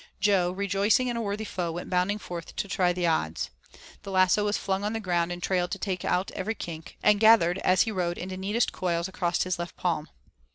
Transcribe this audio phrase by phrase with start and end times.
[0.19, 3.51] Jo, rejoicing in a worthy foe, went bounding forth to try the odds.
[4.01, 7.19] The lasso was flung on the ground and trailed to take out every kink, and
[7.19, 10.09] gathered as he rode into neatest coils across his left palm.